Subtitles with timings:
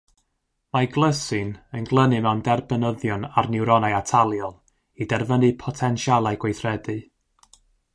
[0.77, 1.51] Mae glysin
[1.81, 4.59] yn glynu mewn derbynyddion ar niwronau ataliol
[5.05, 7.03] i derfynu potensialau gweithredu.